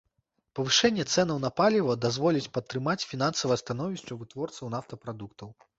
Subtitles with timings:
[0.59, 5.49] Павышэнне цэнаў на паліва дазволіць падтрымаць фінансавае становішча вытворцаў нафтапрадуктаў.